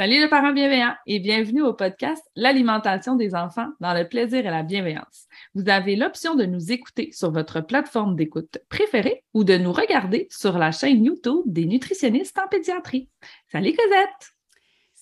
[0.00, 4.50] Salut les parents bienveillants et bienvenue au podcast L'alimentation des enfants dans le plaisir et
[4.50, 5.26] la bienveillance.
[5.54, 10.26] Vous avez l'option de nous écouter sur votre plateforme d'écoute préférée ou de nous regarder
[10.30, 13.10] sur la chaîne YouTube des nutritionnistes en pédiatrie.
[13.52, 14.39] Salut Cosette!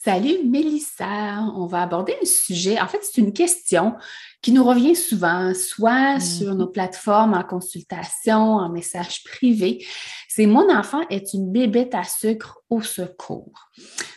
[0.05, 1.41] Salut Mélissa!
[1.57, 2.81] On va aborder un sujet.
[2.81, 3.97] En fait, c'est une question
[4.43, 6.39] qui nous revient souvent, soit mm-hmm.
[6.39, 9.85] sur nos plateformes en consultation, en message privé.
[10.29, 13.71] C'est mon enfant est une bébête à sucre au secours.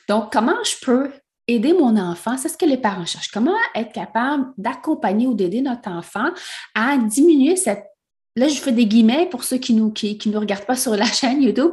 [0.08, 1.12] Donc, comment je peux
[1.48, 2.38] aider mon enfant?
[2.38, 3.32] C'est ce que les parents cherchent.
[3.32, 6.30] Comment être capable d'accompagner ou d'aider notre enfant
[6.76, 7.91] à diminuer cette
[8.36, 10.96] Là, je fais des guillemets pour ceux qui ne nous, qui, nous regardent pas sur
[10.96, 11.72] la chaîne YouTube,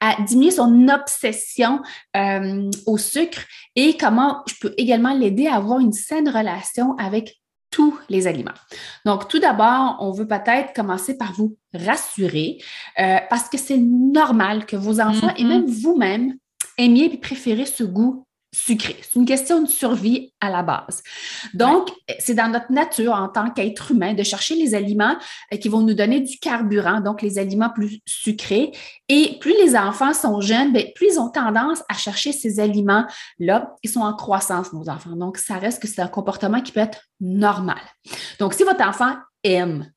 [0.00, 1.80] à diminuer son obsession
[2.16, 3.40] euh, au sucre
[3.76, 8.54] et comment je peux également l'aider à avoir une saine relation avec tous les aliments.
[9.04, 12.58] Donc, tout d'abord, on veut peut-être commencer par vous rassurer
[12.98, 15.48] euh, parce que c'est normal que vos enfants et mm-hmm.
[15.48, 16.34] même vous-même
[16.78, 18.96] aimiez et préférez ce goût sucré.
[19.02, 21.02] C'est une question de survie à la base.
[21.54, 25.16] Donc, c'est dans notre nature en tant qu'être humain de chercher les aliments
[25.52, 28.72] euh, qui vont nous donner du carburant, donc les aliments plus sucrés.
[29.08, 33.74] Et plus les enfants sont jeunes, bien, plus ils ont tendance à chercher ces aliments-là.
[33.82, 35.16] Ils sont en croissance, nos enfants.
[35.16, 37.80] Donc, ça reste que c'est un comportement qui peut être normal.
[38.38, 39.90] Donc, si votre enfant aime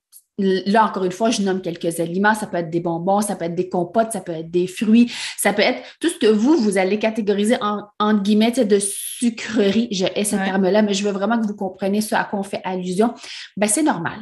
[0.65, 2.33] Là, encore une fois, je nomme quelques aliments.
[2.33, 5.11] Ça peut être des bonbons, ça peut être des compotes, ça peut être des fruits,
[5.37, 9.87] ça peut être tout ce que vous, vous allez catégoriser en, entre guillemets de sucrerie.
[9.91, 12.43] Je hais ce terme-là, mais je veux vraiment que vous compreniez ce à quoi on
[12.43, 13.13] fait allusion.
[13.57, 14.19] Ben, c'est normal.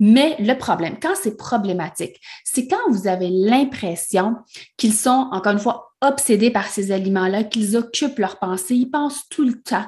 [0.00, 4.36] Mais le problème, quand c'est problématique, c'est quand vous avez l'impression
[4.76, 9.28] qu'ils sont, encore une fois, obsédés par ces aliments-là, qu'ils occupent leur pensée, ils pensent
[9.28, 9.84] tout le temps,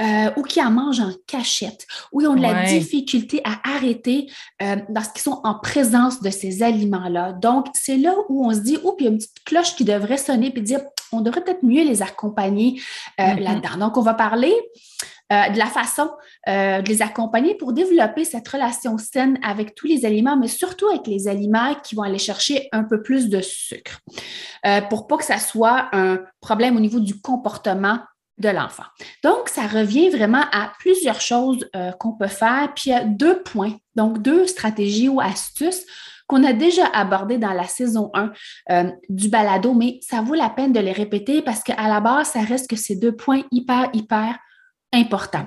[0.00, 4.30] euh, ou qu'ils en mangent en cachette, ou ils ont de la difficulté à arrêter
[4.62, 7.32] euh, parce qu'ils sont en présence de ces aliments-là.
[7.32, 9.84] Donc, c'est là où on se dit, oups, il y a une petite cloche qui
[9.84, 10.80] devrait sonner puis dire,
[11.12, 12.80] on devrait peut-être mieux les accompagner
[13.18, 13.40] euh, mm-hmm.
[13.40, 13.86] là-dedans.
[13.86, 14.52] Donc, on va parler
[15.34, 16.10] euh, de la façon
[16.48, 20.86] euh, de les accompagner pour développer cette relation saine avec tous les aliments, mais surtout
[20.88, 24.00] avec les aliments qui vont aller chercher un peu plus de sucre,
[24.66, 27.98] euh, pour pas que ça soit un problème au niveau du comportement
[28.38, 28.84] de l'enfant.
[29.22, 31.68] Donc, ça revient vraiment à plusieurs choses
[32.00, 32.72] qu'on peut faire.
[32.74, 35.86] Puis, a deux points, donc deux stratégies ou astuces
[36.26, 38.10] qu'on a déjà abordées dans la saison
[38.68, 42.28] 1 du balado, mais ça vaut la peine de les répéter parce qu'à la base,
[42.28, 44.36] ça reste que ces deux points hyper, hyper
[44.94, 45.46] important.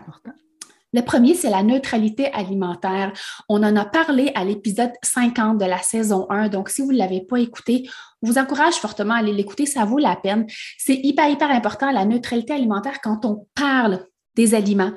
[0.94, 3.12] Le premier, c'est la neutralité alimentaire.
[3.50, 6.48] On en a parlé à l'épisode 50 de la saison 1.
[6.50, 7.90] Donc, si vous ne l'avez pas écouté,
[8.22, 9.66] je vous encourage fortement à aller l'écouter.
[9.66, 10.46] Ça vaut la peine.
[10.78, 14.94] C'est hyper, hyper important, la neutralité alimentaire, quand on parle des aliments.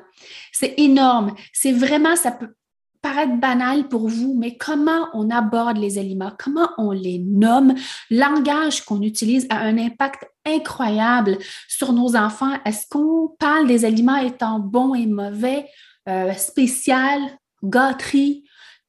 [0.53, 1.33] C'est énorme.
[1.51, 2.55] C'est vraiment, ça peut,
[3.01, 7.73] paraître banal pour vous, mais comment on aborde les aliments, comment on les nomme,
[8.09, 11.37] langage qu'on utilise a un impact incroyable
[11.67, 12.53] sur nos enfants.
[12.65, 15.67] Est-ce qu'on parle des aliments étant bons et mauvais,
[16.09, 17.19] euh, spécial,
[17.63, 18.43] gâterie,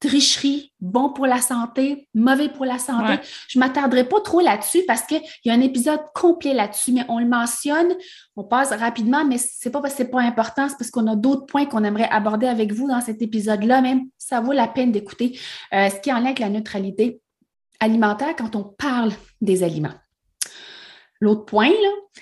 [0.07, 3.19] tricherie, bon pour la santé, mauvais pour la santé.
[3.47, 7.05] Je ne m'attarderai pas trop là-dessus parce qu'il y a un épisode complet là-dessus, mais
[7.07, 7.93] on le mentionne,
[8.35, 11.07] on passe rapidement, mais ce n'est pas parce que ce pas important, c'est parce qu'on
[11.07, 14.67] a d'autres points qu'on aimerait aborder avec vous dans cet épisode-là, même ça vaut la
[14.67, 15.39] peine d'écouter
[15.73, 17.21] euh, ce qui est en lien avec la neutralité
[17.79, 19.93] alimentaire quand on parle des aliments.
[21.23, 21.71] L'autre point,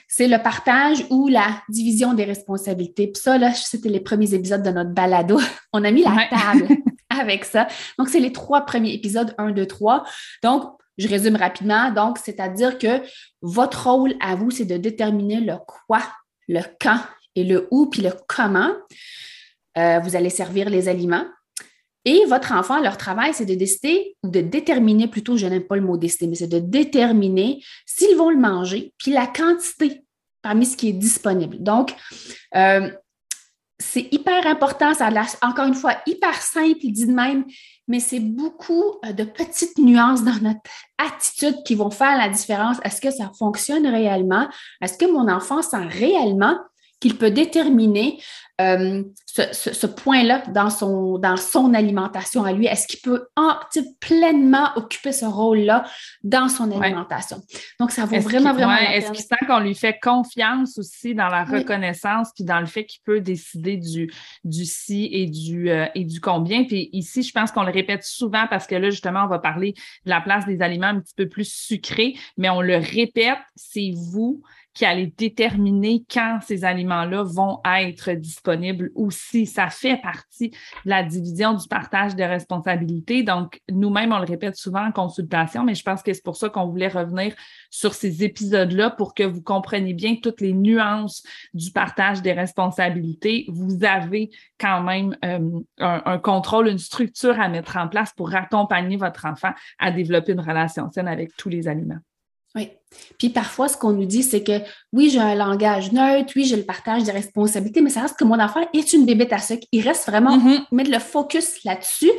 [0.07, 3.07] c'est le partage ou la division des responsabilités.
[3.07, 5.39] Puis ça, là, c'était les premiers épisodes de notre balado.
[5.73, 6.67] On a mis la table
[7.09, 7.67] avec ça.
[7.97, 10.03] Donc, c'est les trois premiers épisodes, 1, 2, 3.
[10.43, 10.65] Donc,
[10.99, 11.89] je résume rapidement.
[11.89, 13.01] Donc, c'est-à-dire que
[13.41, 16.03] votre rôle à vous, c'est de déterminer le quoi,
[16.47, 16.99] le quand
[17.35, 18.69] et le où, puis le comment.
[19.79, 21.25] Euh, vous allez servir les aliments.
[22.05, 25.75] Et votre enfant, leur travail, c'est de décider, ou de déterminer plutôt, je n'aime pas
[25.75, 30.03] le mot décider, mais c'est de déterminer s'ils vont le manger, puis la quantité
[30.41, 31.61] parmi ce qui est disponible.
[31.61, 31.95] Donc,
[32.55, 32.89] euh,
[33.77, 37.45] c'est hyper important, ça a encore une fois hyper simple dit de même,
[37.87, 40.61] mais c'est beaucoup euh, de petites nuances dans notre
[40.97, 42.77] attitude qui vont faire la différence.
[42.83, 44.47] Est-ce que ça fonctionne réellement?
[44.81, 46.57] Est-ce que mon enfant sent réellement
[46.99, 48.21] qu'il peut déterminer
[48.61, 52.65] euh, ce, point-là dans son, dans son alimentation à lui?
[52.65, 53.27] Est-ce qu'il peut
[53.99, 55.85] pleinement occuper ce rôle-là
[56.23, 57.41] dans son alimentation?
[57.79, 58.75] Donc, ça vaut vraiment, vraiment.
[58.75, 62.85] Est-ce qu'il sent qu'on lui fait confiance aussi dans la reconnaissance puis dans le fait
[62.85, 64.11] qu'il peut décider du,
[64.43, 66.63] du si et du, euh, et du combien?
[66.63, 69.73] Puis ici, je pense qu'on le répète souvent parce que là, justement, on va parler
[70.05, 73.91] de la place des aliments un petit peu plus sucrés, mais on le répète, c'est
[73.95, 74.41] vous
[74.73, 79.45] qui allez déterminer quand ces aliments-là vont être disponibles aussi.
[79.45, 80.55] Ça fait partie de
[80.89, 83.23] la division du partage de responsabilités.
[83.23, 86.49] Donc, nous-mêmes, on le répète souvent en consultation, mais je pense que c'est pour ça
[86.49, 87.35] qu'on voulait revenir
[87.69, 93.45] sur ces épisodes-là pour que vous compreniez bien toutes les nuances du partage des responsabilités.
[93.49, 98.97] Vous avez quand même euh, un contrôle, une structure à mettre en place pour accompagner
[98.97, 101.99] votre enfant à développer une relation saine avec tous les aliments.
[102.55, 102.69] Oui.
[103.17, 104.59] Puis parfois, ce qu'on nous dit, c'est que
[104.91, 108.25] oui, j'ai un langage neutre, oui, j'ai le partage des responsabilités, mais ça reste que
[108.25, 109.65] mon enfant est une bébête à sucre.
[109.71, 110.63] Il reste vraiment mm-hmm.
[110.71, 112.11] mettre le focus là-dessus.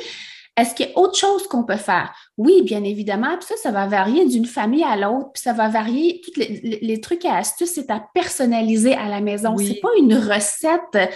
[0.56, 2.14] Est-ce qu'il y a autre chose qu'on peut faire?
[2.37, 3.38] Oui, bien évidemment.
[3.38, 5.32] Puis ça, ça va varier d'une famille à l'autre.
[5.32, 6.20] Puis ça va varier.
[6.23, 9.56] Tous les, trucs et astuces, c'est à personnaliser à la maison.
[9.56, 11.11] C'est pas une recette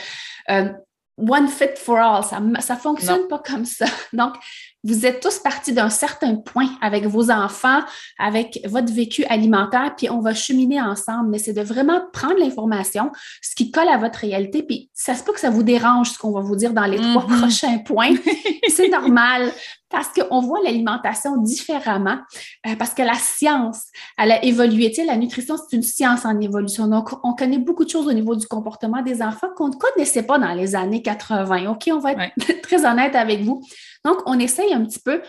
[0.51, 0.73] euh,
[1.19, 2.25] one fit for all.
[2.25, 3.85] Ça ne fonctionne pas comme ça.
[4.15, 4.35] Donc,
[4.87, 7.81] vous êtes tous partis d'un certain point avec vos enfants,
[8.19, 11.31] avec votre vécu alimentaire, puis on va cheminer ensemble.
[11.31, 13.11] Mais c'est de vraiment prendre l'information,
[13.43, 16.19] ce qui colle à votre réalité, puis ça se peut que ça vous dérange ce
[16.19, 17.39] qu'on va vous dire dans les trois mm-hmm.
[17.39, 18.15] prochains points.
[18.69, 19.53] c'est normal
[19.89, 22.19] parce qu'on voit l'alimentation différemment,
[22.67, 23.85] euh, parce que la science,
[24.19, 24.91] elle a évolué.
[24.91, 26.89] Tu sais, la nutrition, c'est une science en évolution.
[26.89, 30.25] Donc, on connaît beaucoup de choses au niveau du comportement des enfants qu'on ne connaissait
[30.25, 31.71] pas dans les années 80.
[31.71, 33.63] OK, on va être très honnête avec vous.
[34.07, 35.21] Donc, on essaye un petit peu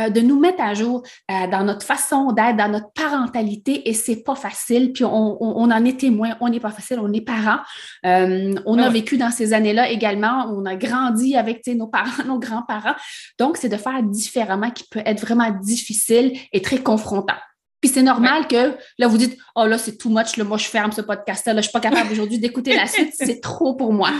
[0.00, 3.94] euh, de nous mettre à jour euh, dans notre façon d'être, dans notre parentalité, et
[3.94, 4.92] c'est pas facile.
[4.92, 7.60] Puis on, en est témoin, on n'est pas facile, on est parents.
[8.04, 12.40] Euh, on a vécu dans ces années-là également, on a grandi avec nos parents, nos
[12.40, 12.96] grands-parents.
[13.38, 17.38] Donc, c'est de faire différemment qui peut être vraiment difficile et très confrontant.
[17.80, 20.64] Puis c'est normal que là, vous dites Oh là, c'est too much, là, moi je
[20.64, 23.74] ferme ce podcast-là, là, je ne suis pas capable aujourd'hui d'écouter la suite, c'est trop
[23.74, 24.10] pour moi.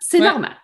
[0.00, 0.56] C'est normal.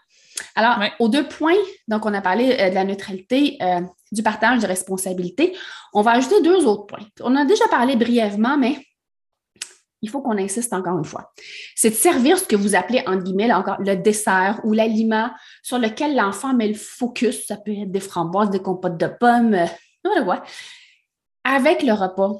[0.54, 1.54] Alors, aux deux points,
[1.88, 3.80] donc on a parlé euh, de la neutralité, euh,
[4.12, 5.56] du partage de responsabilités.
[5.92, 7.06] On va ajouter deux autres points.
[7.22, 8.78] On a déjà parlé brièvement, mais
[10.02, 11.32] il faut qu'on insiste encore une fois.
[11.74, 15.30] C'est de servir ce que vous appelez, entre guillemets, encore, le dessert ou l'aliment
[15.62, 17.46] sur lequel l'enfant met le focus.
[17.46, 19.66] Ça peut être des framboises, des compotes de pommes, euh,
[21.44, 22.34] avec le repas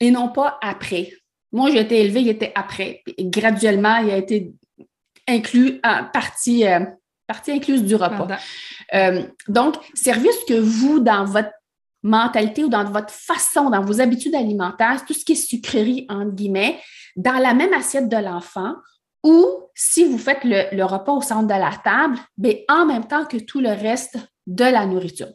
[0.00, 1.12] et non pas après.
[1.52, 3.02] Moi, j'ai été élevée, il était après.
[3.06, 4.52] Et graduellement, il a été
[5.28, 6.80] inclus en partie, euh,
[7.26, 8.26] partie incluse du repas.
[8.94, 11.50] Euh, donc, servir ce que vous, dans votre
[12.02, 16.32] mentalité ou dans votre façon, dans vos habitudes alimentaires, tout ce qui est sucrerie, entre
[16.32, 16.80] guillemets,
[17.16, 18.74] dans la même assiette de l'enfant,
[19.24, 19.44] ou
[19.74, 23.36] si vous faites le, repas au centre de la table, bien, en même temps que
[23.36, 25.28] tout le reste de la nourriture.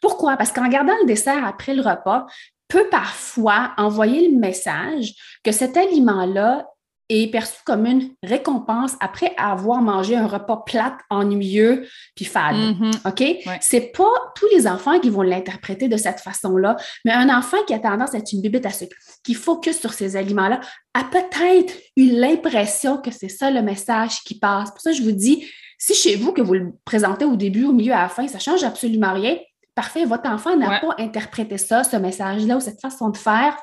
[0.00, 0.36] Pourquoi?
[0.36, 2.26] Parce qu'en gardant le dessert après le repas,
[2.68, 6.66] peut parfois envoyer le message que cet aliment-là
[7.08, 12.56] est perçu comme une récompense après avoir mangé un repas plate, ennuyeux, puis fade.
[12.56, 13.08] Mm-hmm.
[13.08, 13.58] OK?
[13.60, 17.74] C'est pas tous les enfants qui vont l'interpréter de cette façon-là, mais un enfant qui
[17.74, 20.60] a tendance à être une bibite à sucre, qui focus sur ces aliments-là,
[20.94, 24.70] a peut-être eu l'impression que c'est ça le message qui passe.
[24.70, 25.44] Pour ça, je vous dis,
[25.78, 28.38] si chez vous, que vous le présentez au début, au milieu, à la fin, ça
[28.38, 29.36] change absolument rien,
[29.74, 33.56] parfait, votre enfant n'a pas interprété ça, ce message-là, ou cette façon de faire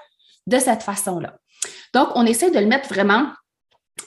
[0.47, 1.37] de cette façon-là.
[1.93, 3.27] Donc, on essaie de le mettre vraiment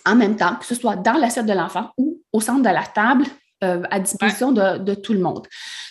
[0.06, 2.84] en même temps, que ce soit dans l'assiette de l'enfant ou au centre de la
[2.84, 3.24] table,
[3.62, 5.46] euh, à disposition de, tout le monde.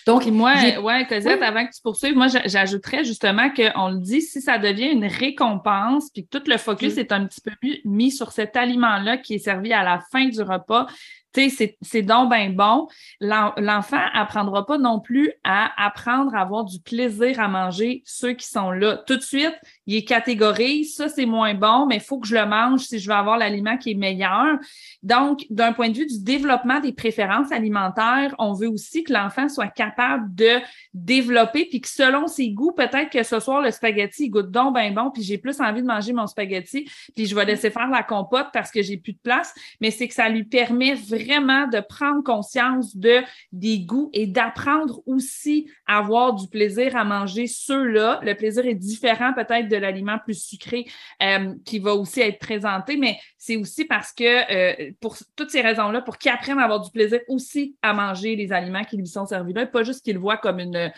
[0.06, 4.40] Donc, moi, ouais, Cosette, avant que tu poursuives, moi, j'ajouterais justement qu'on le dit, si
[4.40, 7.52] ça devient une récompense, puis que tout le focus est un petit peu
[7.84, 10.86] mis sur cet aliment-là qui est servi à la fin du repas,
[11.34, 12.86] c'est donc bien bon.
[13.20, 18.46] L'enfant apprendra pas non plus à apprendre à avoir du plaisir à manger ceux qui
[18.46, 19.02] sont là.
[19.06, 19.54] Tout de suite,
[19.86, 22.98] il est catégorise, ça c'est moins bon, mais il faut que je le mange si
[22.98, 24.58] je veux avoir l'aliment qui est meilleur.
[25.02, 29.48] Donc, d'un point de vue du développement des préférences alimentaires, on veut aussi que l'enfant
[29.48, 30.60] soit capable de
[30.92, 34.74] développer, puis que selon ses goûts, peut-être que ce soir, le spaghetti, il goûte donc
[34.74, 37.88] bien bon, puis j'ai plus envie de manger mon spaghetti, puis je vais laisser faire
[37.88, 41.23] la compote parce que j'ai plus de place, mais c'est que ça lui permet vraiment
[41.24, 43.20] vraiment de prendre conscience de
[43.52, 48.20] des goûts et d'apprendre aussi à avoir du plaisir à manger ceux-là.
[48.22, 50.86] Le plaisir est différent peut-être de l'aliment plus sucré
[51.22, 55.60] euh, qui va aussi être présenté, mais c'est aussi parce que euh, pour toutes ces
[55.60, 59.06] raisons-là, pour qu'ils apprennent à avoir du plaisir aussi à manger les aliments qui lui
[59.06, 60.92] sont servis là, et pas juste qu'ils le voient comme une,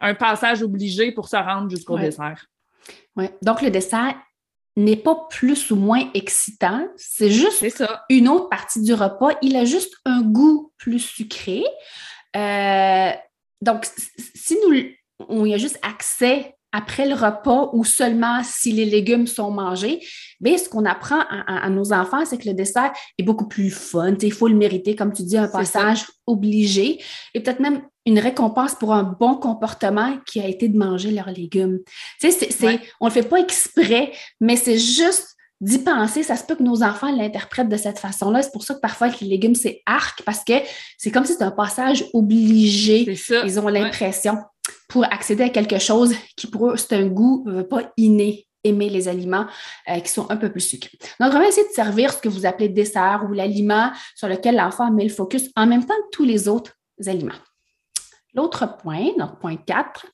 [0.00, 2.46] un passage obligé pour se rendre jusqu'au dessert.
[3.16, 3.26] Oui.
[3.42, 4.16] Donc, le dessert
[4.76, 9.30] n'est pas plus ou moins excitant, c'est juste une autre partie du repas.
[9.42, 11.62] Il a juste un goût plus sucré.
[12.36, 13.10] Euh,
[13.60, 13.86] donc,
[14.34, 14.82] si nous,
[15.28, 20.00] on y a juste accès après le repas ou seulement si les légumes sont mangés,
[20.40, 24.14] bien, ce qu'on apprend à, nos enfants, c'est que le dessert est beaucoup plus fun.
[24.20, 27.00] Il faut le mériter, comme tu dis, un passage obligé
[27.34, 31.30] et peut-être même une récompense pour un bon comportement qui a été de manger leurs
[31.30, 31.78] légumes.
[32.20, 36.22] Tu sais, c'est, on ne le fait pas exprès, mais c'est juste d'y penser.
[36.24, 38.42] Ça se peut que nos enfants l'interprètent de cette façon-là.
[38.42, 40.54] C'est pour ça que parfois, les légumes, c'est arc parce que
[40.98, 43.16] c'est comme si c'était un passage obligé.
[43.44, 44.38] Ils ont l'impression
[44.88, 49.08] pour accéder à quelque chose qui pour eux, c'est un goût pas inné aimer les
[49.08, 49.46] aliments
[49.88, 50.98] euh, qui sont un peu plus sucrés.
[51.20, 54.56] Donc, on va essayer de servir ce que vous appelez dessert ou l'aliment sur lequel
[54.56, 56.72] l'enfant met le focus en même temps que tous les autres
[57.06, 57.32] aliments.
[58.34, 60.06] L'autre point, notre point 4,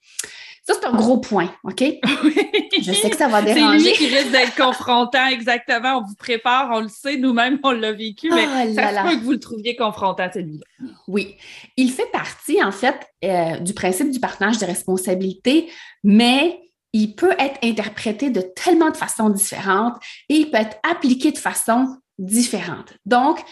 [0.69, 1.81] ça, c'est un gros point, OK?
[1.83, 3.79] Je sais que ça va déranger.
[3.79, 5.97] C'est lui qui risque d'être confrontant, exactement.
[5.97, 9.17] On vous prépare, on le sait, nous-mêmes, on l'a vécu, mais oh ça se peut
[9.19, 10.91] que vous le trouviez confrontant, celui-là.
[11.07, 11.37] Oui.
[11.79, 15.71] Il fait partie, en fait, euh, du principe du partage des responsabilités,
[16.05, 16.61] mais
[16.93, 19.95] il peut être interprété de tellement de façons différentes
[20.29, 22.93] et il peut être appliqué de façon différente.
[23.07, 23.43] Donc,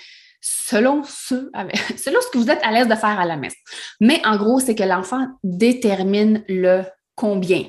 [0.42, 1.50] selon ce,
[1.96, 3.56] selon ce que vous êtes à l'aise de faire à la messe.
[4.02, 6.84] Mais en gros, c'est que l'enfant détermine le
[7.16, 7.64] combien.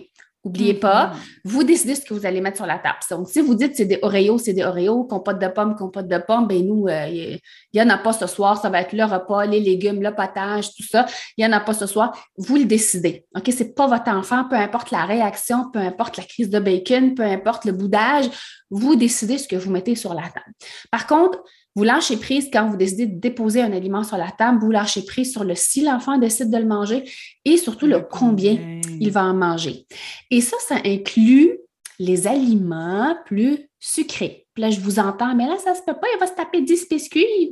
[0.46, 1.39] N'oubliez pas, mm-hmm.
[1.44, 3.00] vous décidez ce que vous allez mettre sur la table.
[3.10, 6.18] Donc, si vous dites c'est des Oreos, c'est des Oreos, compote de pommes, compote de
[6.20, 7.42] pommes, ben nous, euh, il
[7.74, 10.74] n'y en a pas ce soir, ça va être le repas, les légumes, le potage,
[10.74, 11.06] tout ça.
[11.38, 12.18] Il n'y en a pas ce soir.
[12.38, 13.25] Vous le décidez.
[13.36, 13.51] OK?
[13.51, 17.13] Ce n'est pas votre enfant, peu importe la réaction, peu importe la crise de bacon,
[17.13, 18.30] peu importe le boudage,
[18.70, 20.54] vous décidez ce que vous mettez sur la table.
[20.92, 21.39] Par contre,
[21.77, 25.05] vous lâchez prise quand vous décidez de déposer un aliment sur la table, vous lâchez
[25.05, 27.03] prise sur le si l'enfant décide de le manger
[27.46, 29.86] et surtout le combien il va en manger.
[30.31, 31.60] Et ça, ça inclut
[32.00, 34.48] les aliments plus sucrés.
[34.55, 36.62] Puis là, je vous entends, mais là, ça se peut pas, il va se taper
[36.62, 37.51] 10 biscuits.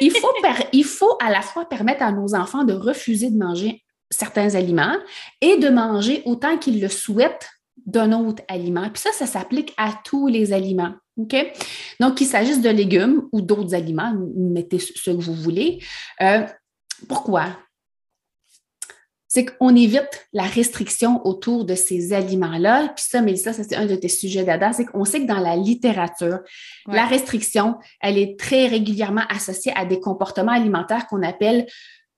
[0.00, 0.32] il, faut
[0.72, 4.96] il faut à la fois permettre à nos enfants de refuser de manger certains aliments
[5.42, 7.50] et de manger autant qu'ils le souhaitent
[7.86, 8.90] d'un autre aliment.
[8.90, 10.92] Puis ça, ça s'applique à tous les aliments.
[11.16, 15.82] Donc, qu'il s'agisse de légumes ou d'autres aliments, mettez ce que vous voulez.
[16.20, 16.44] Euh,
[17.08, 17.46] pourquoi?
[19.28, 22.88] C'est qu'on évite la restriction autour de ces aliments-là.
[22.94, 25.40] Puis ça, Mélissa, ça c'est un de tes sujets d'Ada, c'est qu'on sait que dans
[25.40, 26.38] la littérature,
[26.86, 31.66] la restriction, elle est très régulièrement associée à des comportements alimentaires qu'on appelle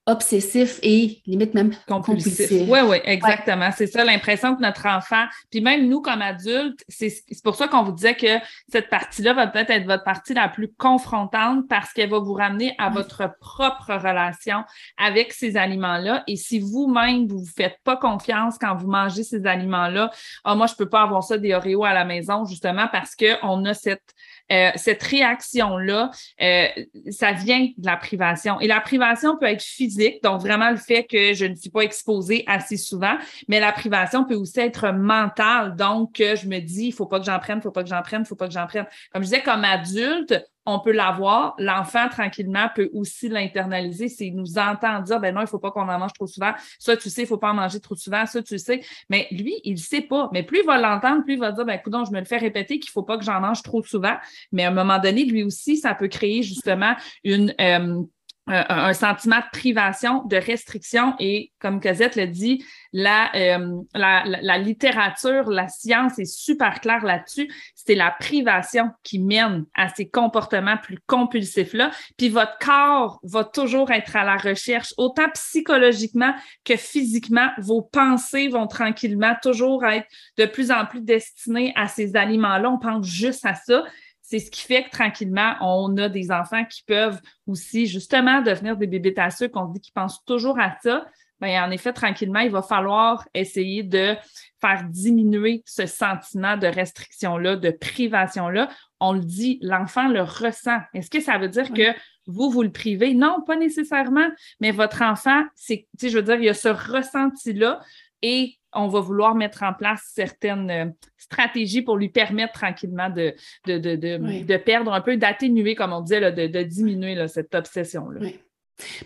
[0.09, 2.51] obsessif et limite même compulsif.
[2.51, 3.71] Oui, oui, exactement.
[3.77, 7.13] C'est ça l'impression que notre enfant, puis même nous comme adultes, c'est
[7.45, 10.73] pour ça qu'on vous disait que cette partie-là va peut-être être votre partie la plus
[10.79, 14.65] confrontante parce qu'elle va vous ramener à votre propre relation
[14.97, 16.25] avec ces aliments-là.
[16.27, 20.11] Et si vous-même, vous ne vous faites pas confiance quand vous mangez ces aliments-là,
[20.45, 23.65] ah, moi, je peux pas avoir ça des Oreos à la maison, justement parce qu'on
[23.67, 24.15] a cette
[24.53, 26.67] euh, cette réaction-là, euh,
[27.11, 28.61] ça vient de la privation.
[28.61, 31.81] Et la privation peut être physique, donc vraiment le fait que je ne suis pas
[31.83, 33.17] exposée assez souvent,
[33.49, 37.27] mais la privation peut aussi être mentale, donc je me dis, il faut pas que
[37.27, 38.87] j'en prenne, il faut pas que j'en prenne, il faut pas que j'en prenne.
[39.13, 40.35] Comme je disais, comme adulte,
[40.69, 41.55] on peut l'avoir.
[41.59, 44.09] L'enfant, tranquillement, peut aussi l'internaliser.
[44.09, 46.53] S'il nous entend dire, ben non, il ne faut pas qu'on en mange trop souvent.
[46.79, 48.27] Ça, tu sais, il ne faut pas en manger trop souvent.
[48.27, 48.83] Ça, tu sais.
[49.09, 50.29] Mais lui, il ne sait pas.
[50.33, 52.37] Mais plus il va l'entendre, plus il va dire, ben écoute, je me le fais
[52.37, 54.17] répéter qu'il ne faut pas que j'en mange trop souvent.
[54.53, 56.95] Mais à un moment donné, lui aussi, ça peut créer justement
[57.25, 58.03] une, euh,
[58.49, 64.59] un, sentiment de privation, de restriction et, comme Cosette le dit, la, euh, la, la,
[64.59, 67.49] littérature, la science est super claire là-dessus.
[67.75, 71.91] C'est la privation qui mène à ces comportements plus compulsifs-là.
[72.17, 77.49] Puis votre corps va toujours être à la recherche, autant psychologiquement que physiquement.
[77.59, 80.07] Vos pensées vont tranquillement toujours être
[80.39, 82.71] de plus en plus destinées à ces aliments-là.
[82.71, 83.85] On pense juste à ça
[84.29, 88.77] c'est ce qui fait que tranquillement, on a des enfants qui peuvent aussi justement devenir
[88.77, 91.07] des bébés tasseux, qu'on dit qu'ils pensent toujours à ça.
[91.41, 94.17] Bien, en effet, tranquillement, il va falloir essayer de
[94.61, 98.69] faire diminuer ce sentiment de restriction-là, de privation-là.
[99.01, 100.81] On le dit, l'enfant le ressent.
[100.93, 101.95] Est-ce que ça veut dire que
[102.27, 103.15] vous, vous le privez?
[103.15, 104.29] Non, pas nécessairement,
[104.61, 107.81] mais votre enfant, c'est, tu sais, je veux dire, il y a ce ressenti-là
[108.21, 113.35] et on va vouloir mettre en place certaines euh, stratégies pour lui permettre tranquillement de,
[113.67, 118.21] de, perdre un peu, d'atténuer, comme on disait, de, diminuer cette obsession-là.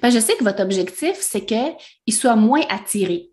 [0.02, 3.30] Ben, je sais que votre objectif, c'est qu'il soit moins attiré.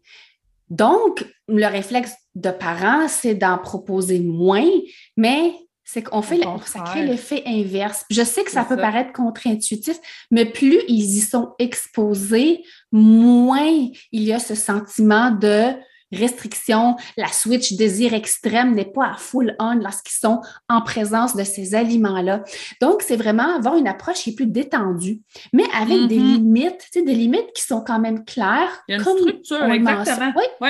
[0.70, 4.70] Donc, le réflexe de parents, c'est d'en proposer moins,
[5.18, 8.06] mais c'est qu'on fait, ça crée l'effet inverse.
[8.12, 9.98] Je sais que ça peut paraître contre-intuitif,
[10.30, 15.74] mais plus ils y sont exposés, moins il y a ce sentiment de
[16.12, 21.44] restriction, la switch désir extrême n'est pas à full on lorsqu'ils sont en présence de
[21.44, 22.44] ces aliments-là.
[22.82, 25.22] Donc, c'est vraiment avoir une approche qui est plus détendue,
[25.54, 26.34] mais avec des mm-hmm.
[26.34, 28.84] limites, tu sais, des limites qui sont quand même claires.
[28.88, 30.34] Il y a une structure, exactement.
[30.62, 30.70] Oui.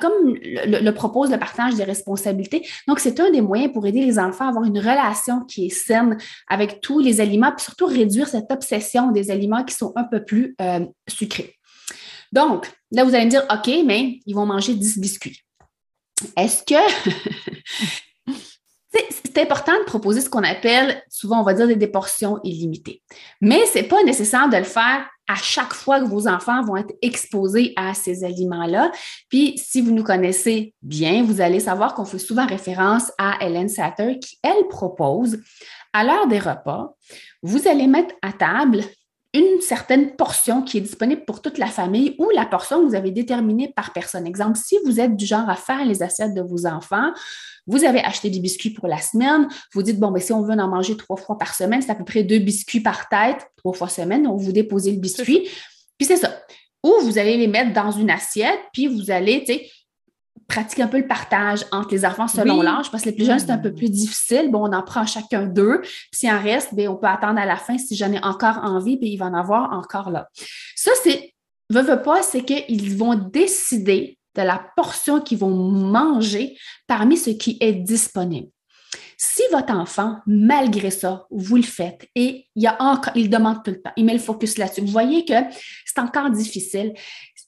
[0.00, 2.66] Comme, le, propose le partage des responsabilités.
[2.86, 5.70] Donc, c'est un des moyens pour aider les enfants à avoir une relation qui est
[5.70, 6.18] saine
[6.48, 10.22] avec tous les aliments, puis surtout réduire cette obsession des aliments qui sont un peu
[10.22, 11.56] plus euh, sucrés.
[12.34, 15.40] Donc, là, vous allez me dire, OK, mais ils vont manger 10 biscuits.
[16.36, 16.74] Est-ce que
[18.92, 23.02] c'est important de proposer ce qu'on appelle, souvent on va dire des, portions illimitées.
[23.40, 26.76] Mais ce n'est pas nécessaire de le faire à chaque fois que vos enfants vont
[26.76, 28.90] être exposés à ces aliments-là.
[29.28, 33.68] Puis, si vous nous connaissez bien, vous allez savoir qu'on fait souvent référence à Hélène
[33.68, 35.38] Satter qui, elle, propose
[35.92, 36.96] à l'heure des repas,
[37.42, 38.82] vous allez mettre à table
[39.34, 42.94] une certaine portion qui est disponible pour toute la famille ou la portion que vous
[42.94, 44.26] avez déterminée par personne.
[44.28, 47.10] Exemple, si vous êtes du genre à faire les assiettes de vos enfants,
[47.66, 50.42] vous avez acheté des biscuits pour la semaine, vous dites, bon, mais ben, si on
[50.42, 53.50] veut en manger trois fois par semaine, c'est à peu près deux biscuits par tête,
[53.56, 55.48] trois fois semaine, donc vous déposez le biscuit,
[55.98, 56.30] puis c'est ça.
[56.84, 59.70] Ou vous allez les mettre dans une assiette, puis vous allez, tu sais,
[60.48, 63.38] pratiquer un peu le partage entre les enfants selon l'âge, parce que les plus jeunes,
[63.38, 64.50] c'est un peu plus difficile.
[64.50, 65.80] Bon, on en prend chacun deux.
[65.80, 68.58] Puis s'il en reste, bien, on peut attendre à la fin si j'en ai encore
[68.62, 70.28] envie, puis il va en avoir encore là.
[70.74, 71.34] Ça, c'est,
[71.70, 77.30] veux, veux pas, c'est qu'ils vont décider de la portion qu'ils vont manger parmi ce
[77.30, 78.48] qui est disponible.
[79.16, 83.62] Si votre enfant, malgré ça, vous le faites et il, y a encore, il demande
[83.62, 85.34] tout le temps, il met le focus là-dessus, vous voyez que
[85.86, 86.92] c'est encore difficile.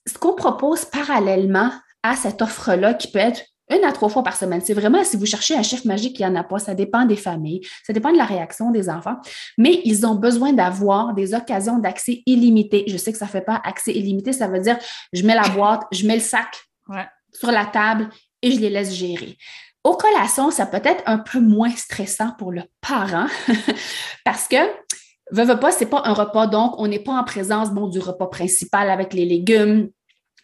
[0.07, 1.73] Ce qu'on propose parallèlement
[2.11, 4.61] à cette offre-là qui peut être une à trois fois par semaine.
[4.64, 6.59] C'est vraiment, si vous cherchez un chef magique, il n'y en a pas.
[6.59, 9.16] Ça dépend des familles, ça dépend de la réaction des enfants,
[9.59, 12.85] mais ils ont besoin d'avoir des occasions d'accès illimité.
[12.87, 14.79] Je sais que ça ne fait pas accès illimité, ça veut dire
[15.12, 16.57] je mets la boîte, je mets le sac
[17.33, 18.09] sur la table
[18.42, 19.37] et je les laisse gérer.
[19.83, 23.27] Aux collations, ça peut être un peu moins stressant pour le parent
[24.25, 24.57] parce que
[25.33, 27.99] Veux, veux pas, c'est pas un repas, donc on n'est pas en présence bon, du
[27.99, 29.88] repas principal avec les légumes,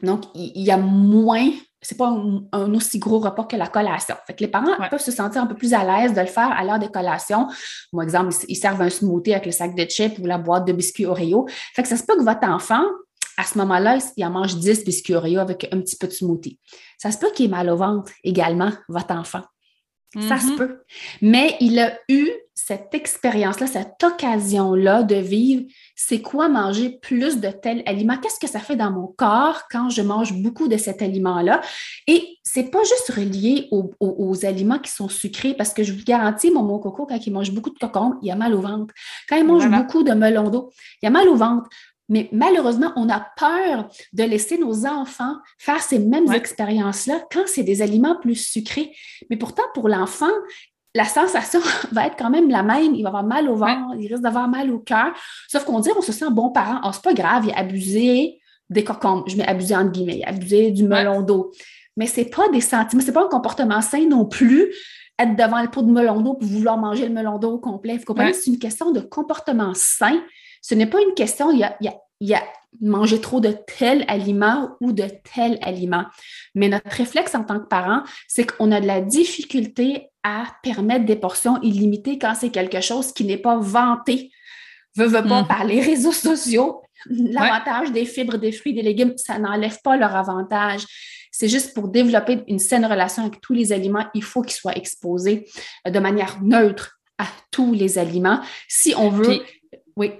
[0.02, 2.08] donc, il y a moins, c'est pas
[2.52, 4.16] un, aussi gros repas que la collation.
[4.26, 6.50] Fait que les parents peuvent se sentir un peu plus à l'aise de le faire
[6.50, 7.46] à l'heure des collations.
[7.92, 10.72] Par exemple, ils servent un smoothie avec le sac de chips ou la boîte de
[10.72, 11.46] biscuits Oreo.
[11.74, 12.82] Fait que ça se peut que votre enfant,
[13.36, 16.58] à ce moment-là, il en mange 10 biscuits Oreo avec un petit peu de smoothie.
[16.98, 19.42] Ça se peut qu'il ait mal au ventre également, votre enfant.
[20.28, 20.56] Ça se mm-hmm.
[20.56, 20.82] peut.
[21.22, 25.64] Mais il a eu cette expérience-là, cette occasion-là de vivre,
[25.96, 28.18] c'est quoi manger plus de tel aliment?
[28.18, 31.60] Qu'est-ce que ça fait dans mon corps quand je mange beaucoup de cet aliment-là?
[32.06, 36.50] Et c'est pas juste relié aux, aliments qui sont sucrés, parce que je vous garantis,
[36.50, 38.92] mon, mon coco, quand il mange beaucoup de cocon, il a mal au ventre.
[39.28, 40.70] Quand il mange beaucoup de melon d'eau,
[41.02, 41.68] il a mal au ventre.
[42.08, 47.62] Mais malheureusement, on a peur de laisser nos enfants faire ces mêmes expériences-là quand c'est
[47.62, 48.94] des aliments plus sucrés.
[49.30, 50.32] Mais pourtant, pour l'enfant,
[50.94, 51.60] la sensation
[51.92, 52.94] va être quand même la même.
[52.94, 55.12] Il va avoir mal au ventre, il risque d'avoir mal au cœur.
[55.48, 56.80] Sauf qu'on dit, on se sent bon parent.
[56.84, 59.24] Oh, c'est pas grave, il a abusé des cocombes.
[59.26, 60.18] Je mets abusé entre guillemets.
[60.18, 61.52] Il a abusé du melon d'eau.
[61.96, 64.72] Mais c'est pas des sentiments, c'est pas un comportement sain non plus.
[65.18, 67.98] Être devant le pot de melon d'eau pour vouloir manger le melon d'eau au complet.
[67.98, 68.32] Vous comprenez?
[68.32, 70.18] C'est une question de comportement sain
[70.62, 71.58] ce n'est pas une question, il
[72.20, 72.42] y a,
[72.80, 76.04] manger trop de tel aliment ou de tel aliment.
[76.54, 81.04] Mais notre réflexe en tant que parent, c'est qu'on a de la difficulté à permettre
[81.04, 84.30] des portions illimitées quand c'est quelque chose qui n'est pas vanté.
[84.96, 85.48] Veux, veux pas mm.
[85.48, 86.82] par les réseaux sociaux.
[87.06, 90.84] L'avantage des fibres, des fruits, des légumes, ça n'enlève pas leur avantage.
[91.32, 94.76] C'est juste pour développer une saine relation avec tous les aliments, il faut qu'ils soient
[94.76, 95.48] exposés
[95.86, 98.40] de manière neutre à tous les aliments.
[98.68, 99.40] Si on veut.
[99.96, 100.12] oui.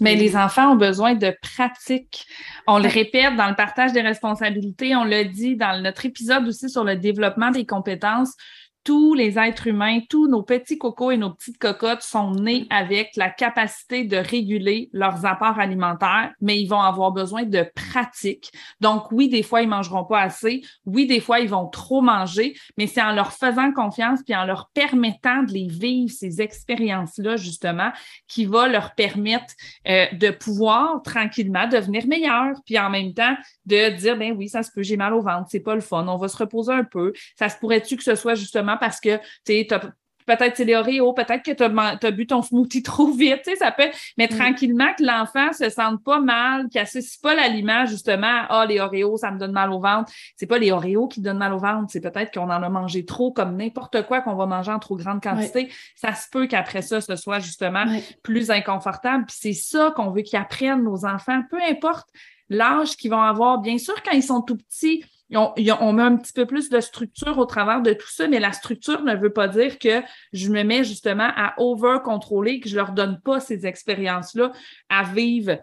[0.00, 2.26] Mais les enfants ont besoin de pratique.
[2.66, 6.68] On le répète dans le partage des responsabilités, on l'a dit dans notre épisode aussi
[6.70, 8.34] sur le développement des compétences.
[8.84, 13.16] Tous les êtres humains, tous nos petits cocos et nos petites cocottes sont nés avec
[13.16, 18.50] la capacité de réguler leurs apports alimentaires, mais ils vont avoir besoin de pratique.
[18.80, 20.62] Donc, oui, des fois, ils mangeront pas assez.
[20.84, 24.44] Oui, des fois, ils vont trop manger, mais c'est en leur faisant confiance puis en
[24.44, 27.92] leur permettant de les vivre, ces expériences-là, justement,
[28.26, 29.54] qui va leur permettre
[29.88, 34.62] euh, de pouvoir tranquillement devenir meilleurs, puis en même temps de dire, ben oui, ça
[34.62, 36.84] se peut, j'ai mal au ventre, c'est pas le fun, on va se reposer un
[36.84, 37.12] peu.
[37.36, 39.54] Ça se pourrait-tu que ce soit justement parce que tu
[40.26, 43.56] peut-être c'est les Oreos, peut-être que tu as, bu ton smoothie trop vite, tu sais,
[43.56, 44.36] ça peut, mais mm.
[44.36, 49.18] tranquillement que l'enfant se sente pas mal, qu'il n'associe pas l'aliment justement, ah, les Oreos,
[49.18, 50.12] ça me donne mal au ventre.
[50.36, 53.04] C'est pas les Oreos qui donnent mal au ventre, c'est peut-être qu'on en a mangé
[53.04, 55.70] trop comme n'importe quoi qu'on va manger en trop grande quantité.
[55.96, 57.84] Ça se peut qu'après ça, ce soit justement
[58.22, 59.24] plus inconfortable.
[59.26, 62.08] Puis c'est ça qu'on veut qu'ils apprennent nos enfants, peu importe
[62.56, 63.58] l'âge qu'ils vont avoir.
[63.58, 67.38] Bien sûr, quand ils sont tout petits, on, met un petit peu plus de structure
[67.38, 70.62] au travers de tout ça, mais la structure ne veut pas dire que je me
[70.62, 74.52] mets justement à over-contrôler, que je leur donne pas ces expériences-là
[74.88, 75.58] à vivre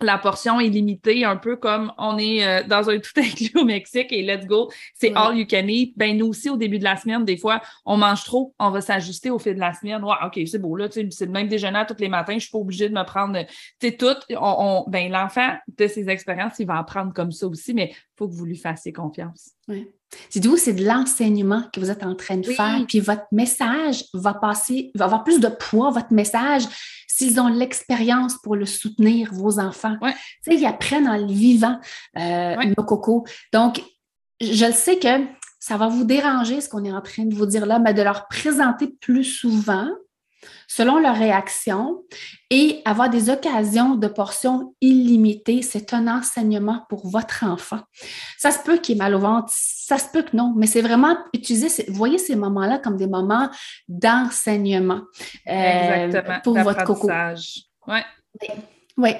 [0.00, 3.64] la portion est limitée, un peu comme on est euh, dans un tout inclus au
[3.64, 5.96] Mexique et let's go, c'est all you can eat.
[5.96, 8.80] Ben, nous aussi, au début de la semaine, des fois, on mange trop, on va
[8.80, 10.02] s'ajuster au fil de la semaine.
[10.04, 12.58] Ouais, OK, c'est beau, là, c'est le même déjeuner tous les matins, je suis pas
[12.58, 13.38] obligée de me prendre,
[13.80, 14.16] tu sais, tout.
[14.40, 18.28] On, ben, l'enfant de ses expériences, il va apprendre comme ça aussi, mais il faut
[18.28, 19.52] que vous lui fassiez confiance.
[19.68, 19.88] Oui.
[20.30, 24.34] Dites-vous, c'est de l'enseignement que vous êtes en train de faire, puis votre message va
[24.34, 26.64] passer, va avoir plus de poids, votre message,
[27.06, 29.96] s'ils ont l'expérience pour le soutenir, vos enfants.
[30.00, 30.08] Tu
[30.42, 31.78] sais, ils apprennent en le vivant,
[32.16, 33.24] euh, nos cocos.
[33.52, 33.82] Donc,
[34.40, 35.26] je le sais que
[35.58, 38.02] ça va vous déranger ce qu'on est en train de vous dire là, mais de
[38.02, 39.88] leur présenter plus souvent,
[40.68, 42.04] selon leur réaction
[42.50, 47.80] et avoir des occasions de portions illimitées, c'est un enseignement pour votre enfant.
[48.36, 50.82] Ça se peut qu'il ait mal au ventre, ça se peut que non, mais c'est
[50.82, 53.50] vraiment utiliser, voyez ces moments-là comme des moments
[53.88, 55.00] d'enseignement
[55.48, 56.12] euh,
[56.44, 57.10] pour votre coco.
[57.86, 58.04] Ouais.
[58.98, 59.10] Oui.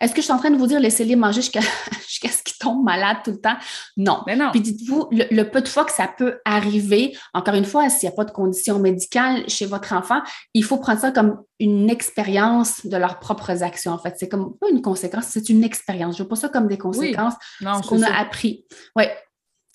[0.00, 2.82] Est-ce que je suis en train de vous dire laissez-les manger jusqu'à ce qu'ils tombent
[2.82, 3.56] malades tout le temps?
[3.98, 4.22] Non.
[4.26, 4.50] Mais non.
[4.50, 8.14] Puis dites-vous, le, peu de fois que ça peut arriver, encore une fois, s'il n'y
[8.14, 10.20] a pas de condition médicale chez votre enfant,
[10.54, 13.92] il faut prendre ça comme une expérience de leurs propres actions.
[13.92, 16.16] En fait, c'est comme pas une conséquence, c'est une expérience.
[16.16, 17.34] Je ne vois pas ça comme des conséquences.
[17.60, 18.64] Non, ce qu'on a appris.
[18.96, 19.04] Oui.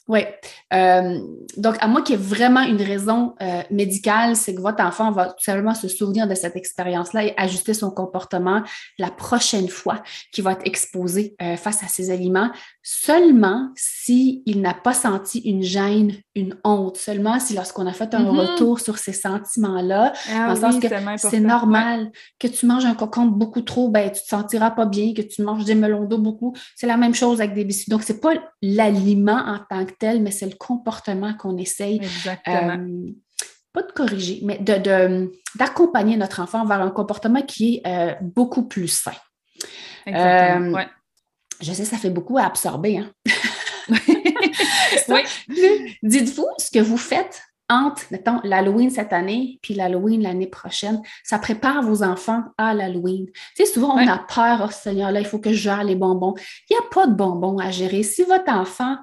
[0.10, 0.20] Oui.
[0.74, 1.20] Euh,
[1.56, 5.12] donc, à moi qu'il y ait vraiment une raison euh, médicale, c'est que votre enfant
[5.12, 8.64] va tout simplement se souvenir de cette expérience-là et ajuster son comportement
[9.00, 14.74] la prochaine fois qu'il va être exposé euh, face à ces aliments, seulement s'il n'a
[14.74, 18.40] pas senti une gêne, une honte, seulement si lorsqu'on a fait un mm-hmm.
[18.40, 20.88] retour sur ces sentiments-là, ah, dans le sens que
[21.18, 25.14] c'est normal que tu manges un cocon beaucoup trop, ben, tu te sentiras pas bien,
[25.14, 26.54] que tu manges des melons d'eau beaucoup.
[26.76, 27.90] C'est la même chose avec des biscuits.
[27.90, 32.02] Donc, c'est pas l'aliment en tant que tel, mais c'est le comportement qu'on essaye.
[32.48, 33.08] Euh,
[33.74, 38.68] pas de corriger, mais d'accompagner de, notre enfant vers un comportement qui est euh, beaucoup
[38.68, 39.14] plus sain.
[40.06, 40.80] Exactement.
[40.80, 40.84] Euh,
[41.62, 42.98] je sais, ça fait beaucoup à absorber.
[42.98, 43.12] Hein?
[45.10, 45.22] oui.
[46.04, 51.02] Dites-vous ce que vous faites entre, mettons, l'Halloween cette année puis l'Halloween l'année prochaine.
[51.24, 53.26] Ça prépare vos enfants à l'Halloween.
[53.56, 55.96] Tu sais, souvent, on a peur, oh Seigneur, là, il faut que je gère les
[55.96, 56.36] bonbons.
[56.70, 58.04] Il n'y a pas de bonbons à gérer.
[58.04, 58.98] Si votre enfant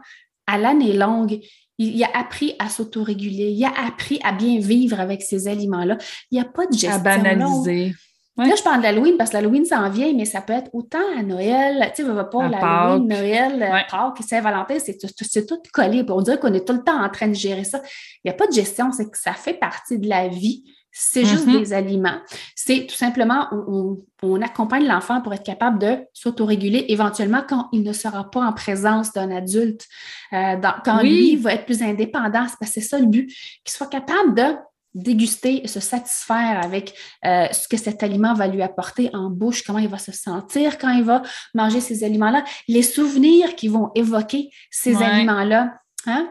[0.47, 1.41] à l'année longue,
[1.79, 5.97] il a appris à s'autoréguler, il a appris à bien vivre avec ces aliments-là.
[6.31, 6.93] Il n'y a pas de gestion.
[6.93, 7.95] À banaliser.
[8.37, 11.23] Là, je parle d'Halloween parce que l'Halloween s'en vient, mais ça peut être autant à
[11.23, 11.91] Noël.
[11.95, 16.05] Tu sais, va pas l'Halloween, Noël, euh, Pâques, Saint-Valentin, c'est tout collé.
[16.09, 17.83] On dirait qu'on est tout le temps en train de gérer ça.
[18.25, 20.65] Il n'y a pas de gestion, c'est que ça fait partie de la vie.
[20.93, 21.59] C'est juste mm-hmm.
[21.59, 22.19] des aliments.
[22.57, 27.93] C'est tout simplement, on, accompagne l'enfant pour être capable de s'autoréguler éventuellement quand il ne
[27.93, 29.87] sera pas en présence d'un adulte.
[30.33, 33.27] Euh, quand lui va être plus indépendant, c'est ça le but,
[33.65, 34.57] qu'il soit capable de
[34.95, 39.79] déguster, se satisfaire avec euh, ce que cet aliment va lui apporter en bouche, comment
[39.79, 41.23] il va se sentir quand il va
[41.55, 45.75] manger ces aliments-là, les souvenirs qui vont évoquer ces aliments-là.
[46.07, 46.31] Hein?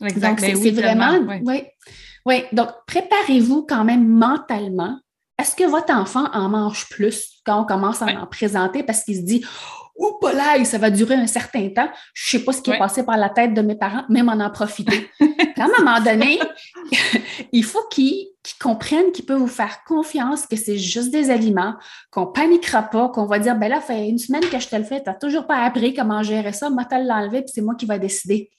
[0.00, 1.40] Donc, c'est vraiment, oui.
[1.44, 1.62] Oui,
[2.52, 4.98] donc préparez-vous quand même mentalement.
[5.38, 9.16] Est-ce que votre enfant en mange plus quand on commence à en présenter parce qu'il
[9.16, 9.44] se dit
[9.96, 11.88] Oh, là, ça va durer un certain temps.
[12.14, 14.28] Je ne sais pas ce qui est passé par la tête de mes parents, même
[14.28, 15.08] en en profiter.
[15.20, 16.40] à un moment donné,
[17.52, 18.26] il faut qu'ils
[18.60, 21.74] comprennent qu'ils peuvent vous faire confiance, que c'est juste des aliments,
[22.10, 24.82] qu'on paniquera pas, qu'on va dire, ben là, fait une semaine que je te le
[24.82, 27.76] fais, tu n'as toujours pas appris comment gérer ça, moi, tu l'enlever, puis c'est moi
[27.76, 28.50] qui vais décider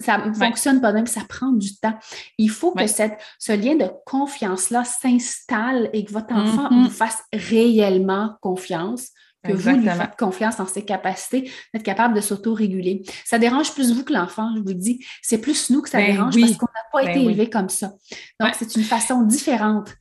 [0.00, 1.98] ça ne fonctionne pas même, ça prend du temps.
[2.38, 6.84] Il faut que cette, ce lien de confiance-là s'installe et que votre enfant mm-hmm.
[6.84, 9.10] vous fasse réellement confiance
[9.44, 13.02] que vous lui faites confiance en ses capacités d'être capable de s'auto-réguler.
[13.24, 15.04] Ça dérange plus vous que l'enfant, je vous dis.
[15.20, 17.68] C'est plus nous que ça ben dérange parce qu'on n'a pas ben été élevé comme
[17.68, 17.92] ça.
[18.38, 19.96] Donc, c'est une façon différente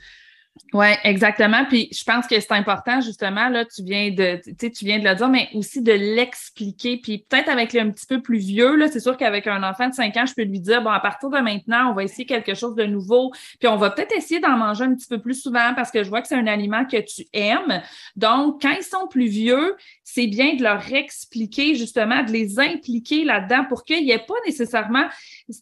[0.73, 1.65] oui, exactement.
[1.65, 5.15] Puis je pense que c'est important, justement, là, tu viens de, tu viens de le
[5.15, 6.97] dire, mais aussi de l'expliquer.
[6.97, 9.93] Puis peut-être avec un petit peu plus vieux, là, c'est sûr qu'avec un enfant de
[9.93, 12.53] 5 ans, je peux lui dire, bon, à partir de maintenant, on va essayer quelque
[12.53, 13.31] chose de nouveau.
[13.59, 16.09] Puis on va peut-être essayer d'en manger un petit peu plus souvent parce que je
[16.09, 17.81] vois que c'est un aliment que tu aimes.
[18.17, 23.23] Donc, quand ils sont plus vieux, c'est bien de leur expliquer, justement, de les impliquer
[23.23, 25.07] là-dedans pour qu'il n'y ait pas nécessairement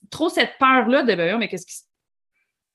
[0.09, 1.88] trop cette peur-là de, ben, mais qu'est-ce qui se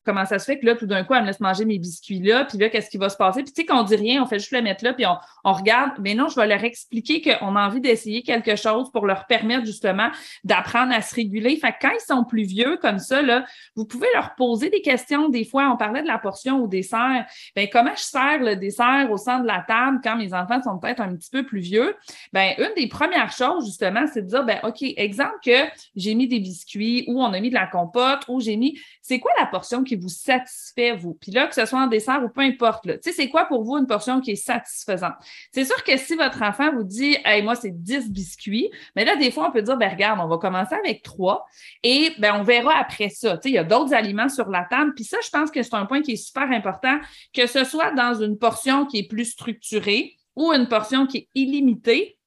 [0.04, 2.20] comment ça se fait que là, tout d'un coup, elle me laisse manger mes biscuits
[2.20, 3.42] là, puis là, qu'est-ce qui va se passer?
[3.42, 5.92] Puis tu sais, qu'on dit rien, on fait juste le mettre là, puis on, regarde.
[6.00, 9.64] Mais non, je vais leur expliquer qu'on a envie d'essayer quelque chose pour leur permettre
[9.64, 10.10] justement
[10.42, 11.56] d'apprendre à se réguler.
[11.56, 13.44] Fait que quand ils sont plus vieux comme ça, là,
[13.76, 15.28] vous pouvez leur poser des questions.
[15.28, 17.24] Des fois, on parlait de la portion au dessert.
[17.54, 20.78] Bien, comment je sers le dessert au centre de la table quand mes enfants sont
[20.78, 21.94] peut-être un petit peu plus vieux?
[22.32, 25.64] Bien, une des premières choses, justement, c'est de dire, ben OK, exemple que
[25.96, 29.18] j'ai mis des biscuits ou on a mis de la compote ou j'ai mis, c'est
[29.18, 31.14] quoi la portion qui vous satisfait, vous.
[31.14, 33.64] Puis là, que ce soit en dessert ou peu importe, tu sais, c'est quoi pour
[33.64, 35.14] vous une portion qui est satisfaisante?
[35.52, 39.16] C'est sûr que si votre enfant vous dit, hey, moi, c'est 10 biscuits, mais là,
[39.16, 41.44] des fois, on peut dire, ben, regarde, on va commencer avec 3
[41.82, 43.36] et ben, on verra après ça.
[43.38, 44.92] Tu sais, il y a d'autres aliments sur la table.
[44.94, 46.98] Puis ça, je pense que c'est un point qui est super important,
[47.32, 51.28] que ce soit dans une portion qui est plus structurée ou une portion qui est
[51.34, 52.18] illimitée,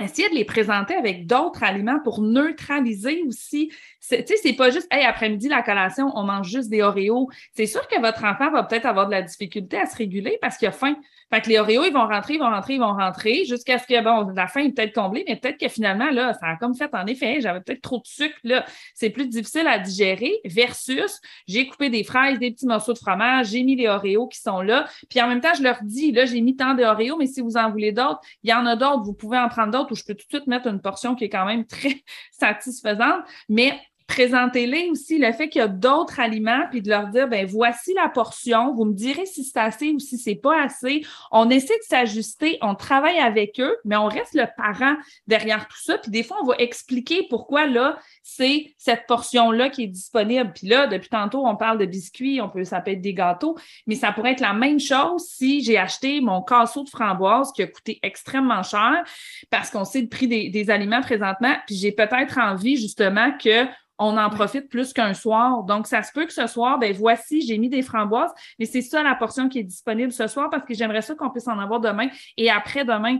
[0.00, 3.68] Essayez de les présenter avec d'autres aliments pour neutraliser aussi.
[4.00, 7.28] Tu sais, c'est pas juste, hey, après-midi, la collation, on mange juste des Oreos.
[7.52, 10.56] C'est sûr que votre enfant va peut-être avoir de la difficulté à se réguler parce
[10.56, 10.96] qu'il a faim.
[11.32, 13.86] Fait que les Oreos, ils vont rentrer, ils vont rentrer, ils vont rentrer jusqu'à ce
[13.86, 16.74] que, bon, la faim est peut-être comblée, mais peut-être que finalement, là, ça a comme
[16.74, 18.66] fait en effet, j'avais peut-être trop de sucre, là.
[18.94, 23.48] C'est plus difficile à digérer versus j'ai coupé des fraises, des petits morceaux de fromage,
[23.48, 24.86] j'ai mis les Oreos qui sont là.
[25.08, 26.82] Puis en même temps, je leur dis, là, j'ai mis tant de
[27.18, 29.70] mais si vous en voulez d'autres, il y en a d'autres, vous pouvez en prendre
[29.72, 32.02] d'autres où je peux tout de suite mettre une portion qui est quand même très
[32.32, 33.24] satisfaisante.
[33.48, 33.78] Mais
[34.12, 37.94] présentez-les aussi le fait qu'il y a d'autres aliments, puis de leur dire, ben voici
[37.94, 41.02] la portion, vous me direz si c'est assez ou si c'est pas assez.
[41.30, 44.96] On essaie de s'ajuster, on travaille avec eux, mais on reste le parent
[45.26, 45.96] derrière tout ça.
[45.96, 50.52] Puis des fois, on va expliquer pourquoi là, c'est cette portion-là qui est disponible.
[50.54, 53.56] Puis là, depuis tantôt, on parle de biscuits, on peut, ça peut être des gâteaux,
[53.86, 57.62] mais ça pourrait être la même chose si j'ai acheté mon casseau de framboise qui
[57.62, 59.04] a coûté extrêmement cher
[59.48, 63.66] parce qu'on sait le prix des, des aliments présentement, puis j'ai peut-être envie justement que
[64.02, 65.62] on en profite plus qu'un soir.
[65.64, 68.82] Donc, ça se peut que ce soir, ben voici, j'ai mis des framboises, mais c'est
[68.82, 71.58] ça la portion qui est disponible ce soir parce que j'aimerais ça qu'on puisse en
[71.58, 73.18] avoir demain et après-demain.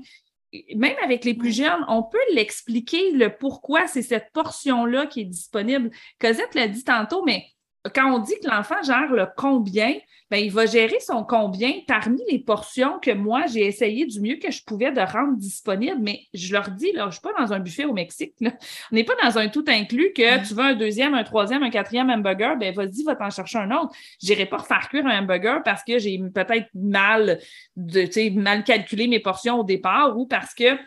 [0.76, 5.24] Même avec les plus jeunes, on peut l'expliquer le pourquoi c'est cette portion-là qui est
[5.24, 5.90] disponible.
[6.20, 7.46] Cosette l'a dit tantôt, mais
[7.90, 9.94] quand on dit que l'enfant gère le combien,
[10.30, 14.36] ben, il va gérer son combien parmi les portions que moi, j'ai essayé du mieux
[14.36, 15.98] que je pouvais de rendre disponibles.
[16.00, 18.34] Mais je leur dis, là, je ne suis pas dans un buffet au Mexique.
[18.40, 18.50] On
[18.92, 22.08] n'est pas dans un tout inclus que tu veux un deuxième, un troisième, un quatrième
[22.08, 23.94] hamburger, ben vas-y, va t'en chercher un autre.
[24.22, 27.40] Je n'irai pas refaire cuire un hamburger parce que j'ai peut-être mal,
[27.76, 30.78] de, mal calculé mes portions au départ ou parce que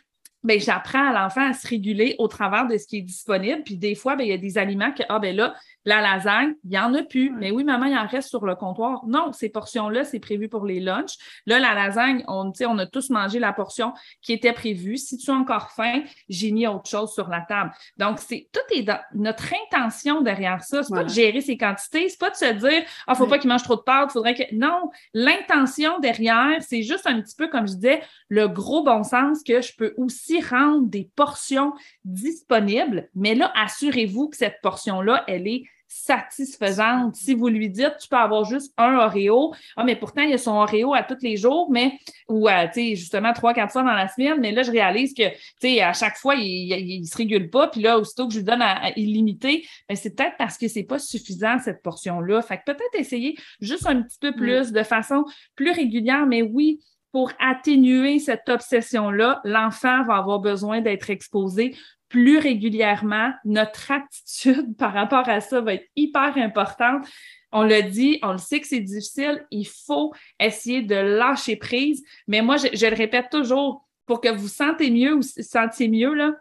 [0.46, 3.64] ben, j'apprends à l'enfant à se réguler au travers de ce qui est disponible.
[3.64, 5.56] Puis des fois, ben, il y a des aliments que, ah ben là,
[5.86, 7.30] la lasagne, il n'y en a plus.
[7.30, 9.06] Mais oui, maman, il en reste sur le comptoir.
[9.06, 11.16] Non, ces portions-là, c'est prévu pour les lunchs.
[11.46, 14.98] Là, la lasagne, on, on a tous mangé la portion qui était prévue.
[14.98, 17.72] Si tu as encore faim, j'ai mis autre chose sur la table.
[17.98, 20.82] Donc, c'est tout est dans notre intention derrière ça.
[20.82, 23.50] C'est pas de gérer ces quantités, c'est pas de se dire Ah, faut pas qu'il
[23.50, 24.56] mange trop de pâtes, faudrait que.
[24.56, 29.44] Non, l'intention derrière, c'est juste un petit peu, comme je disais, le gros bon sens
[29.44, 33.10] que je peux aussi rendre des portions disponibles.
[33.14, 35.64] Mais là, assurez-vous que cette portion-là, elle est
[35.96, 37.16] satisfaisante.
[37.16, 40.34] Si vous lui dites, tu peux avoir juste un Oreo, ah, mais pourtant, il y
[40.34, 41.94] a son Oreo à tous les jours, mais,
[42.28, 45.30] ou, tu sais, justement, trois, quatre fois dans la semaine, mais là, je réalise que,
[45.30, 48.40] tu sais, à chaque fois, il, ne se régule pas, puis là, aussitôt que je
[48.40, 52.42] lui donne à, illimité, ben, c'est peut-être parce que c'est pas suffisant, cette portion-là.
[52.42, 54.36] Fait que peut-être essayer juste un petit peu mm.
[54.36, 55.24] plus, de façon
[55.56, 56.82] plus régulière, mais oui,
[57.12, 61.74] pour atténuer cette obsession-là, l'enfant va avoir besoin d'être exposé
[62.10, 67.06] plus régulièrement, notre attitude par rapport à ça va être hyper importante.
[67.52, 72.04] On le dit, on le sait que c'est difficile, il faut essayer de lâcher prise.
[72.28, 76.34] Mais moi, je, le répète toujours, pour que vous sentez mieux ou sentiez mieux, là,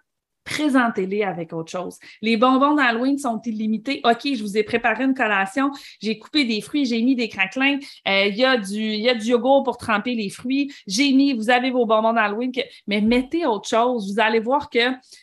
[0.45, 1.99] présentez-les avec autre chose.
[2.23, 4.01] Les bonbons d'Halloween sont illimités.
[4.05, 7.79] OK, je vous ai préparé une collation, j'ai coupé des fruits, j'ai mis des craquelins,
[8.09, 11.33] euh, il y, a du, y a du yogourt pour tremper les fruits, j'ai mis,
[11.33, 12.53] vous avez vos bonbons d'Halloween,
[12.87, 14.13] mais mettez autre chose.
[14.13, 14.79] Vous allez voir que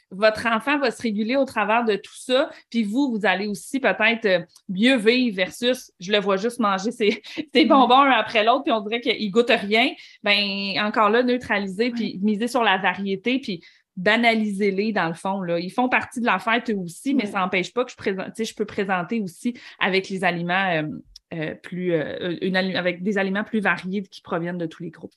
[0.09, 3.79] votre enfant va se réguler au travers de tout ça, puis vous, vous allez aussi
[3.79, 7.21] peut-être euh, mieux vivre versus je le vois juste manger ses,
[7.65, 9.89] bonbons un après l'autre, puis on dirait qu'il goûte rien.
[10.23, 13.61] Ben encore là, neutraliser, puis miser sur la variété, puis
[13.97, 15.41] banaliser-les dans le fond.
[15.41, 15.59] Là.
[15.59, 18.55] Ils font partie de la fête aussi, mais ça n'empêche pas que je, présente, je
[18.55, 20.83] peux présenter aussi avec les aliments euh,
[21.33, 25.13] euh, plus avec des aliments plus variés qui proviennent de tous les groupes.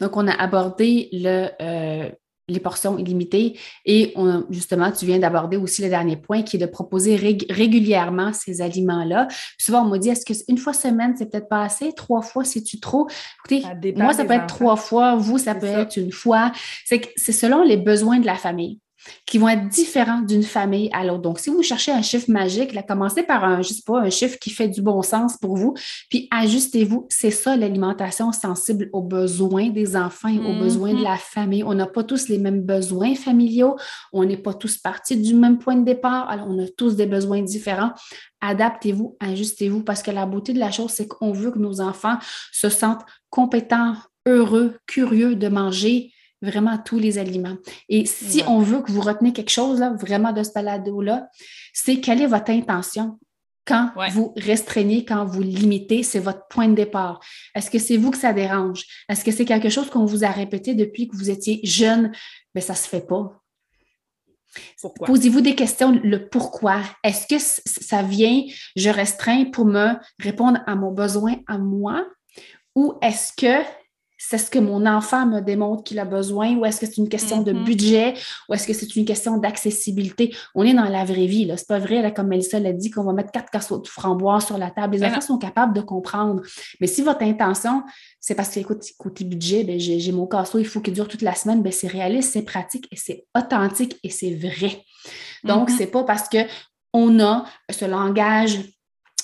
[0.00, 2.10] Donc, on a abordé le,
[2.48, 3.58] les portions illimitées.
[3.86, 8.32] Et on, justement, tu viens d'aborder aussi le dernier point qui est de proposer régulièrement
[8.32, 9.28] ces aliments-là.
[9.58, 11.92] souvent, on m'a dit, est-ce qu'une fois semaine, c'est peut-être pas assez?
[11.92, 13.08] Trois fois, c'est-tu trop?
[13.38, 16.52] Écoutez, moi, ça peut être trois fois, vous, ça peut être une fois.
[16.84, 18.78] C'est selon les besoins de la famille
[19.26, 21.22] qui vont être différents d'une famille à l'autre.
[21.22, 24.10] Donc, si vous cherchez un chiffre magique, là, commencez par un, je sais pas, un
[24.10, 25.74] chiffre qui fait du bon sens pour vous,
[26.10, 27.06] puis ajustez-vous.
[27.10, 31.02] C'est ça l'alimentation sensible aux besoins des enfants et aux besoins de mm-hmm.
[31.02, 31.64] la famille.
[31.64, 33.76] On n'a pas tous les mêmes besoins familiaux,
[34.12, 37.06] on n'est pas tous partis du même point de départ, alors on a tous des
[37.06, 37.92] besoins différents.
[38.40, 42.18] Adaptez-vous, ajustez-vous, parce que la beauté de la chose, c'est qu'on veut que nos enfants
[42.52, 46.13] se sentent compétents, heureux, curieux de manger
[46.44, 47.56] vraiment tous les aliments.
[47.88, 51.28] Et si on veut que vous retenez quelque chose là, vraiment de ce balado-là,
[51.72, 53.18] c'est quelle est votre intention
[53.66, 57.20] quand vous restreignez, quand vous limitez, c'est votre point de départ.
[57.54, 58.84] Est-ce que c'est vous que ça dérange?
[59.08, 62.12] Est-ce que c'est quelque chose qu'on vous a répété depuis que vous étiez jeune?
[62.54, 63.40] Mais ça ne se fait pas.
[65.06, 66.80] Posez-vous des questions, le pourquoi.
[67.02, 68.42] Est-ce que ça vient,
[68.76, 72.06] je restreins pour me répondre à mon besoin à moi?
[72.74, 73.64] Ou est-ce que
[74.26, 77.08] c'est ce que mon enfant me démontre qu'il a besoin ou est-ce que c'est une
[77.08, 77.64] question de mm-hmm.
[77.64, 78.14] budget
[78.48, 80.34] ou est-ce que c'est une question d'accessibilité?
[80.54, 81.44] On est dans la vraie vie.
[81.44, 83.86] Ce n'est pas vrai, là, comme Melissa l'a dit, qu'on va mettre quatre casseaux de
[83.86, 84.94] framboise sur la table.
[84.94, 86.42] Les ben enfants sont capables de comprendre.
[86.80, 87.82] Mais si votre intention,
[88.18, 91.22] c'est parce que, écoute, côté budget, ben, j'ai mon casseau, il faut qu'il dure toute
[91.22, 94.82] la semaine, ben, c'est réaliste, c'est pratique et c'est authentique et c'est vrai.
[95.44, 95.78] Donc, ce mm-hmm.
[95.78, 96.38] n'est c'est pas parce que
[96.94, 98.60] on a ce langage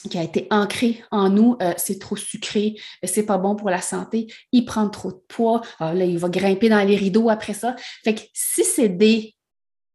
[0.09, 3.81] qui a été ancré en nous, euh, c'est trop sucré, c'est pas bon pour la
[3.81, 7.55] santé, il prend trop de poids, ah, là, il va grimper dans les rideaux après
[7.55, 7.77] ça.
[8.05, 9.35] Fait que si c'est des,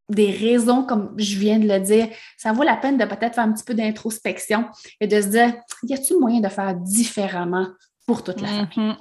[0.10, 3.44] des raisons, comme je viens de le dire, ça vaut la peine de peut-être faire
[3.44, 4.66] un petit peu d'introspection
[5.02, 7.68] et de se dire, y a-t-il moyen de faire différemment
[8.06, 8.70] pour toute la famille?
[8.78, 8.96] Mm-hmm.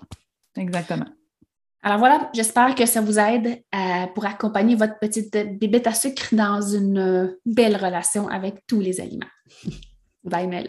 [0.56, 1.06] Exactement.
[1.82, 6.34] Alors voilà, j'espère que ça vous aide euh, pour accompagner votre petite bébête à sucre
[6.34, 9.26] dans une euh, belle relation avec tous les aliments.
[10.24, 10.68] Bye Mel.